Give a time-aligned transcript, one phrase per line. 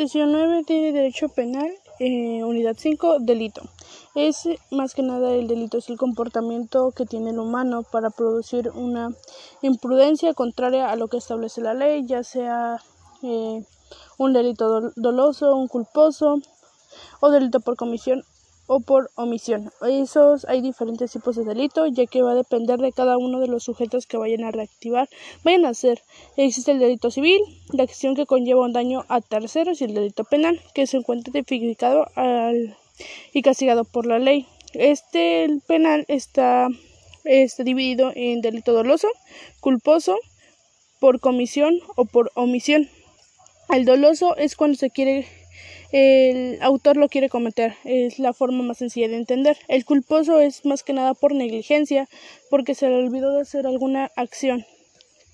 [0.00, 3.60] Sesión 9 de Derecho Penal, eh, Unidad 5, Delito.
[4.14, 8.70] Es más que nada el delito, es el comportamiento que tiene el humano para producir
[8.70, 9.12] una
[9.60, 12.80] imprudencia contraria a lo que establece la ley, ya sea
[13.22, 13.62] eh,
[14.16, 16.40] un delito doloso, un culposo
[17.20, 18.24] o delito por comisión
[18.72, 19.72] o por omisión.
[19.82, 23.48] Esos hay diferentes tipos de delito, ya que va a depender de cada uno de
[23.48, 25.08] los sujetos que vayan a reactivar,
[25.42, 26.00] vayan a hacer.
[26.36, 27.40] Existe el delito civil,
[27.72, 31.32] la acción que conlleva un daño a terceros y el delito penal, que se encuentra
[31.32, 32.76] tipificado al,
[33.32, 34.46] y castigado por la ley.
[34.72, 36.68] Este el penal está,
[37.24, 39.08] está dividido en delito doloso,
[39.58, 40.16] culposo,
[41.00, 42.88] por comisión o por omisión.
[43.68, 45.26] El doloso es cuando se quiere
[45.92, 47.74] el autor lo quiere cometer.
[47.84, 49.56] Es la forma más sencilla de entender.
[49.68, 52.08] El culposo es más que nada por negligencia,
[52.48, 54.64] porque se le olvidó de hacer alguna acción.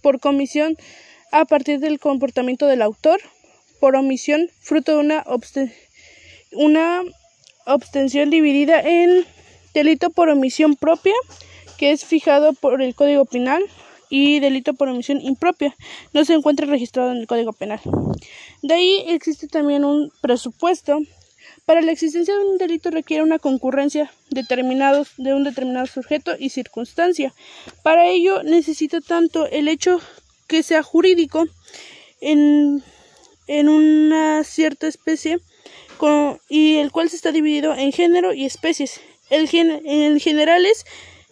[0.02, 0.76] Por comisión,
[1.32, 3.20] a partir del comportamiento del autor.
[3.80, 5.24] Por omisión, fruto de una,
[6.52, 7.02] una
[7.66, 9.26] abstención dividida en
[9.74, 11.12] delito por omisión propia,
[11.76, 13.62] que es fijado por el Código Penal,
[14.08, 15.74] y delito por omisión impropia
[16.12, 17.80] no se encuentra registrado en el Código Penal.
[18.62, 21.00] De ahí existe también un presupuesto.
[21.64, 26.50] Para la existencia de un delito requiere una concurrencia determinados de un determinado sujeto y
[26.50, 27.34] circunstancia.
[27.82, 30.00] Para ello necesita tanto el hecho
[30.46, 31.44] que sea jurídico
[32.20, 32.84] en,
[33.48, 35.40] en una cierta especie
[36.48, 39.00] y el cual se está dividido en género y especies.
[39.30, 40.84] El en generales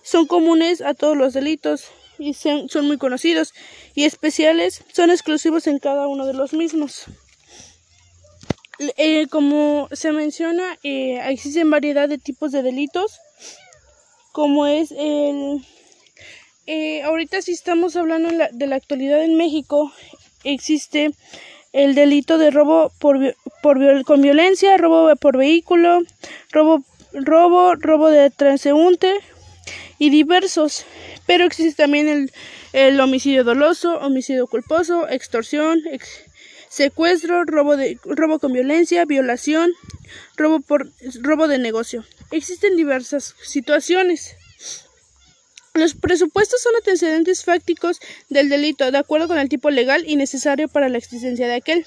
[0.03, 3.53] son comunes a todos los delitos, y son, muy conocidos
[3.95, 7.05] y especiales son exclusivos en cada uno de los mismos.
[8.97, 13.21] Eh, como se menciona, eh, existen variedad de tipos de delitos,
[14.33, 15.65] como es el...
[16.67, 19.93] Eh, ahorita si estamos hablando de la actualidad en México,
[20.45, 21.13] existe
[21.73, 26.01] el delito de robo por, por, con violencia, robo por vehículo,
[26.51, 29.13] robo, robo, robo de transeúnte
[29.99, 30.85] y diversos
[31.27, 32.33] pero existe también el,
[32.73, 35.83] el homicidio doloso, homicidio culposo, extorsión,
[36.69, 39.73] secuestro, robo, de, robo con violencia, violación,
[40.37, 42.05] robo, por, robo de negocio.
[42.31, 44.37] Existen diversas situaciones.
[45.73, 50.69] Los presupuestos son antecedentes fácticos del delito, de acuerdo con el tipo legal y necesario
[50.69, 51.87] para la existencia de aquel,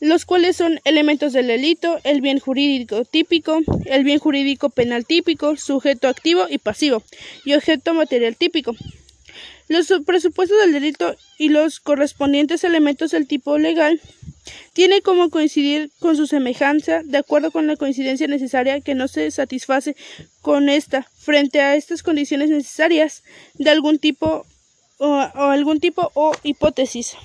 [0.00, 5.56] los cuales son elementos del delito, el bien jurídico típico, el bien jurídico penal típico,
[5.56, 7.02] sujeto activo y pasivo,
[7.44, 8.74] y objeto material típico.
[9.68, 14.00] Los presupuestos del delito y los correspondientes elementos del tipo legal
[14.74, 19.30] tienen como coincidir con su semejanza de acuerdo con la coincidencia necesaria que no se
[19.32, 19.96] satisface
[20.40, 23.24] con esta frente a estas condiciones necesarias
[23.54, 24.46] de algún tipo
[24.98, 27.16] o, o algún tipo o hipótesis.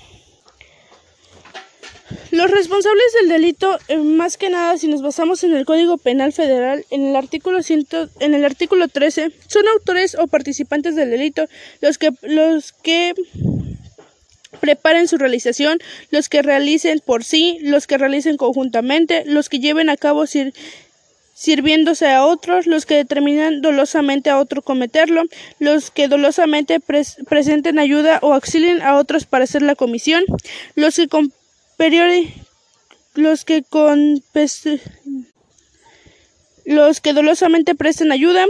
[2.30, 6.32] Los responsables del delito, eh, más que nada si nos basamos en el Código Penal
[6.32, 11.46] Federal, en el artículo ciento, en el artículo 13, son autores o participantes del delito
[11.80, 13.14] los que los que
[14.60, 15.78] preparen su realización,
[16.10, 20.24] los que realicen por sí, los que realicen conjuntamente, los que lleven a cabo
[21.34, 25.24] sirviéndose a otros, los que determinan dolosamente a otro cometerlo,
[25.58, 30.22] los que dolosamente presenten ayuda o auxilien a otros para hacer la comisión,
[30.76, 31.08] los que
[33.14, 34.22] los que con
[36.64, 38.46] los que dolosamente prestan ayuda,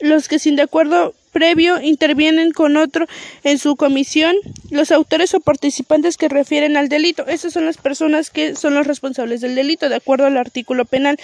[0.00, 3.06] los que sin de acuerdo previo intervienen con otro
[3.44, 4.36] en su comisión,
[4.70, 7.26] los autores o participantes que refieren al delito.
[7.26, 11.18] Esas son las personas que son los responsables del delito, de acuerdo al artículo penal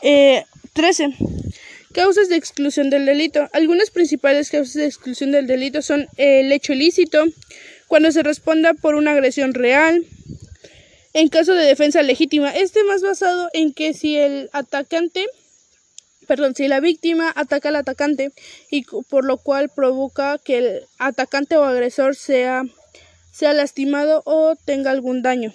[0.00, 1.14] eh, 13.
[1.92, 3.50] Causas de exclusión del delito.
[3.52, 7.26] Algunas principales causas de exclusión del delito son el hecho ilícito,
[7.88, 10.06] cuando se responda por una agresión real,
[11.14, 12.50] en caso de defensa legítima.
[12.50, 15.26] Este más basado en que si el atacante,
[16.26, 18.32] perdón, si la víctima ataca al atacante
[18.70, 22.64] y por lo cual provoca que el atacante o agresor sea,
[23.32, 25.52] sea lastimado o tenga algún daño.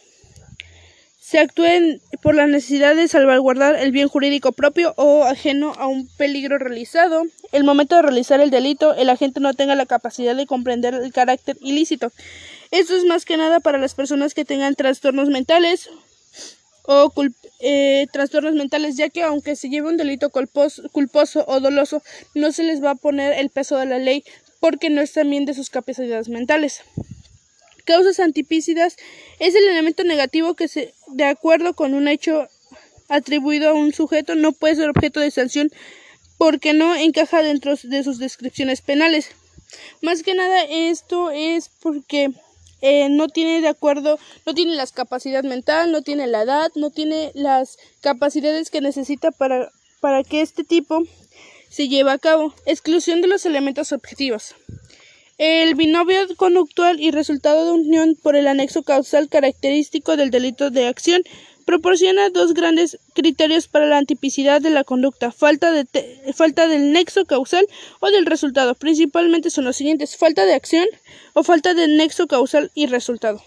[1.19, 6.07] Se actúen por la necesidad de salvaguardar el bien jurídico propio o ajeno a un
[6.15, 7.23] peligro realizado.
[7.51, 11.11] El momento de realizar el delito, el agente no tenga la capacidad de comprender el
[11.11, 12.13] carácter ilícito.
[12.71, 15.89] Esto es más que nada para las personas que tengan trastornos mentales
[16.83, 17.11] o
[17.59, 22.01] eh, trastornos mentales, ya que aunque se lleve un delito culposo, o doloso,
[22.33, 24.23] no se les va a poner el peso de la ley
[24.59, 26.81] porque no están bien de sus capacidades mentales.
[27.85, 28.95] Causas antipícidas
[29.39, 32.47] es el elemento negativo que se, de acuerdo con un hecho
[33.09, 35.71] atribuido a un sujeto, no puede ser objeto de sanción
[36.37, 39.29] porque no encaja dentro de sus descripciones penales.
[40.01, 42.31] Más que nada esto es porque
[42.81, 46.89] eh, no tiene de acuerdo, no tiene las capacidad mental, no tiene la edad, no
[46.89, 51.03] tiene las capacidades que necesita para, para que este tipo
[51.69, 52.53] se lleve a cabo.
[52.65, 54.55] Exclusión de los elementos objetivos.
[55.37, 60.87] El binomio conductual y resultado de unión por el anexo causal característico del delito de
[60.87, 61.21] acción
[61.67, 65.85] proporciona dos grandes criterios para la antipicidad de la conducta, falta, de
[66.33, 67.67] falta del nexo causal
[67.99, 68.73] o del resultado.
[68.73, 70.87] Principalmente son los siguientes, falta de acción
[71.33, 73.43] o falta de nexo causal y resultado.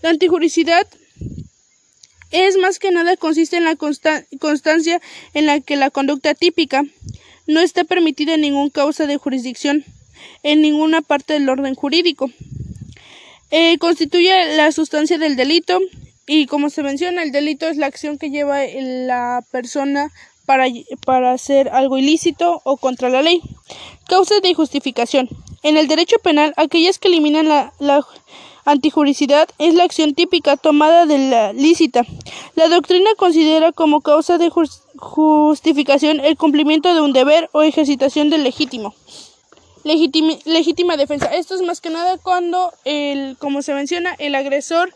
[0.00, 0.86] La antijuricidad
[2.30, 5.02] es más que nada consiste en la constancia
[5.34, 6.84] en la que la conducta típica
[7.48, 9.84] no está permitida en ninguna causa de jurisdicción
[10.44, 12.30] en ninguna parte del orden jurídico.
[13.50, 15.80] Eh, constituye la sustancia del delito
[16.26, 20.10] y como se menciona, el delito es la acción que lleva la persona
[20.46, 20.66] para,
[21.04, 23.40] para hacer algo ilícito o contra la ley.
[24.08, 25.28] Causas de justificación.
[25.62, 28.04] En el derecho penal, aquellas que eliminan la, la
[28.64, 32.04] antijuricidad es la acción típica tomada de la lícita.
[32.54, 34.50] La doctrina considera como causa de
[34.96, 38.94] justificación el cumplimiento de un deber o ejercitación del legítimo.
[39.84, 41.26] legítima defensa.
[41.34, 44.94] Esto es más que nada cuando, el, como se menciona, el agresor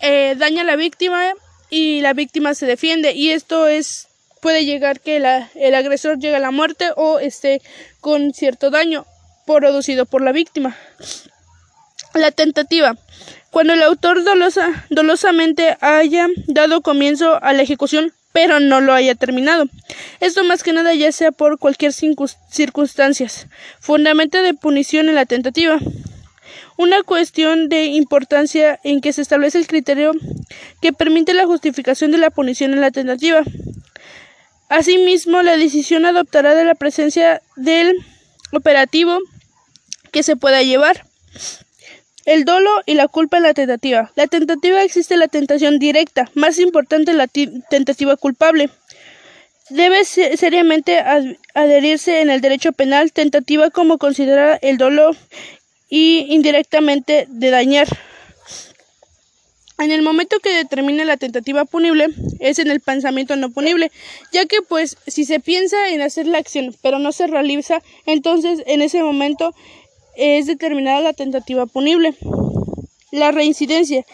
[0.00, 1.32] eh, daña a la víctima
[1.70, 4.08] y la víctima se defiende y esto es
[4.40, 7.60] puede llegar que el agresor llegue a la muerte o esté
[8.00, 9.06] con cierto daño
[9.46, 10.76] producido por la víctima.
[12.14, 12.96] La tentativa.
[13.50, 19.14] Cuando el autor dolosa, dolosamente haya dado comienzo a la ejecución, pero no lo haya
[19.14, 19.64] terminado.
[20.20, 23.46] Esto más que nada ya sea por cualquier circunstancias.
[23.80, 25.78] Fundamento de punición en la tentativa
[26.76, 30.12] una cuestión de importancia en que se establece el criterio
[30.80, 33.42] que permite la justificación de la punición en la tentativa.
[34.68, 37.96] Asimismo, la decisión adoptará de la presencia del
[38.52, 39.18] operativo
[40.10, 41.06] que se pueda llevar.
[42.24, 44.10] El dolo y la culpa en la tentativa.
[44.16, 48.68] La tentativa existe la tentación directa, más importante la tentativa culpable.
[49.70, 50.98] Debe seriamente
[51.54, 55.12] adherirse en el derecho penal tentativa como considerar el dolo
[55.88, 57.88] y indirectamente de dañar.
[59.78, 62.08] En el momento que determine la tentativa punible
[62.40, 63.92] es en el pensamiento no punible,
[64.32, 68.62] ya que pues si se piensa en hacer la acción pero no se realiza, entonces
[68.66, 69.54] en ese momento
[70.16, 72.14] es determinada la tentativa punible.
[73.12, 74.04] La reincidencia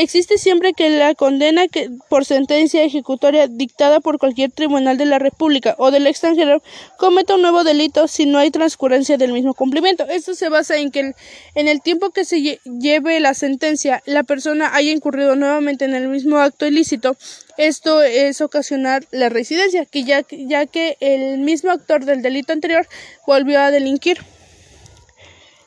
[0.00, 5.18] Existe siempre que la condena que, por sentencia ejecutoria dictada por cualquier tribunal de la
[5.18, 6.62] República o del extranjero
[6.98, 10.06] cometa un nuevo delito si no hay transcurrencia del mismo cumplimiento.
[10.06, 11.14] Esto se basa en que
[11.56, 16.06] en el tiempo que se lleve la sentencia la persona haya incurrido nuevamente en el
[16.06, 17.16] mismo acto ilícito.
[17.56, 22.86] Esto es ocasionar la residencia, que ya, ya que el mismo actor del delito anterior
[23.26, 24.18] volvió a delinquir.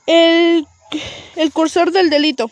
[0.07, 0.65] El,
[1.35, 2.49] el cursor del delito.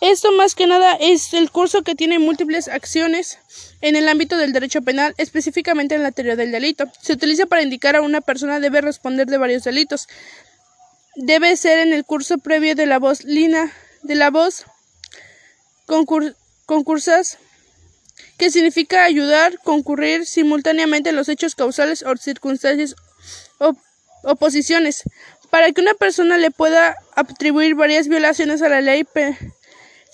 [0.00, 3.38] Esto más que nada es el curso que tiene múltiples acciones
[3.80, 6.84] en el ámbito del derecho penal, específicamente en la teoría del delito.
[7.02, 10.06] Se utiliza para indicar a una persona debe responder de varios delitos.
[11.16, 13.72] Debe ser en el curso previo de la voz lina,
[14.02, 14.66] de la voz
[16.66, 17.38] concursas,
[18.36, 22.94] que significa ayudar, concurrir simultáneamente en los hechos causales o circunstancias
[23.58, 23.74] o
[24.22, 25.02] oposiciones,
[25.50, 29.02] para que una persona le pueda atribuir varias violaciones a la ley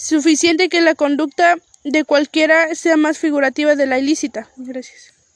[0.04, 4.48] suficiente que la conducta de cualquiera sea más figurativa de la ilícita.
[4.56, 5.13] Gracias.